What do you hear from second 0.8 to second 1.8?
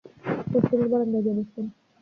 বারান্দায় গিয়ে বসলুম।